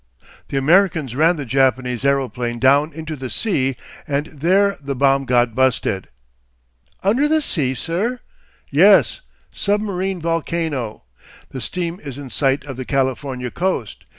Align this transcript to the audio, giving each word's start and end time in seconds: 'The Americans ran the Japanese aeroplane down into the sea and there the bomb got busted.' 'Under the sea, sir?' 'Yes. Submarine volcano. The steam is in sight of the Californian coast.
'The 0.47 0.57
Americans 0.57 1.15
ran 1.15 1.35
the 1.35 1.45
Japanese 1.45 2.03
aeroplane 2.03 2.57
down 2.57 2.91
into 2.91 3.15
the 3.15 3.29
sea 3.29 3.75
and 4.07 4.25
there 4.25 4.75
the 4.81 4.95
bomb 4.95 5.25
got 5.25 5.53
busted.' 5.53 6.07
'Under 7.03 7.27
the 7.27 7.39
sea, 7.39 7.75
sir?' 7.75 8.19
'Yes. 8.71 9.21
Submarine 9.53 10.19
volcano. 10.19 11.03
The 11.51 11.61
steam 11.61 11.99
is 12.03 12.17
in 12.17 12.31
sight 12.31 12.65
of 12.65 12.77
the 12.77 12.85
Californian 12.85 13.51
coast. 13.51 14.05